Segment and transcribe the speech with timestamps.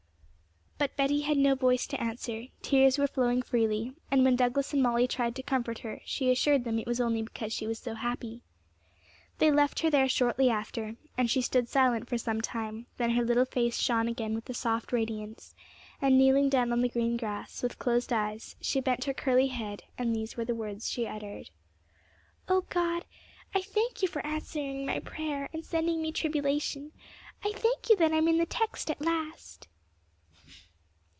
[0.83, 4.81] But Betty had no voice to answer; tears were flowing freely, and when Douglas and
[4.81, 7.93] Molly tried to comfort her, she assured them it was only because she was so
[7.93, 8.41] happy.
[9.37, 13.23] They left her there shortly after, and she stood silent for some time; then her
[13.23, 15.53] little face shone again with a soft radiance,
[16.01, 19.83] and kneeling down on the green grass, with closed eyes, she bent her curly head,
[19.99, 21.51] and these were the words she uttered,
[22.49, 23.05] 'O God,
[23.53, 26.91] I thank You for answering my prayer, and sending me tribulation.
[27.43, 29.67] I thank You that I'm in the text at last!'